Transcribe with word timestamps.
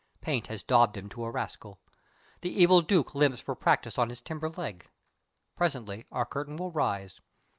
Paint 0.19 0.47
has 0.47 0.63
daubed 0.63 0.97
him 0.97 1.09
to 1.09 1.23
a 1.23 1.29
rascal. 1.29 1.79
The 2.39 2.49
evil 2.49 2.81
Duke 2.81 3.13
limps 3.13 3.39
for 3.39 3.53
practice 3.53 3.99
on 3.99 4.09
his 4.09 4.19
timber 4.19 4.49
leg. 4.49 4.89
Presently 5.55 6.07
our 6.11 6.25
curtain 6.25 6.57
will 6.57 6.71
rise. 6.71 7.19